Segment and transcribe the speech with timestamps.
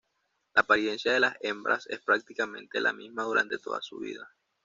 [0.55, 4.33] La apariencia de las hembras es prácticamente la misma durante toda su vida.